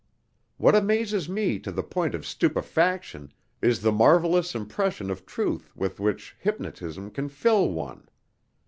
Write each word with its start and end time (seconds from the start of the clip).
What 0.57 0.73
amazes 0.73 1.29
me 1.29 1.59
to 1.59 1.71
the 1.71 1.83
point 1.83 2.15
of 2.15 2.25
stupefaction 2.25 3.31
is 3.61 3.81
the 3.81 3.91
marvelous 3.91 4.55
impression 4.55 5.11
of 5.11 5.27
truth 5.27 5.69
with 5.75 5.99
which 5.99 6.35
hypnotism 6.39 7.11
can 7.11 7.29
fill 7.29 7.69
one. 7.69 8.09